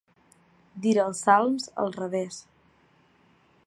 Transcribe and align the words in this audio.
Dir 0.85 0.93
els 1.03 1.21
salms 1.27 1.69
al 1.85 1.95
revés. 1.99 2.41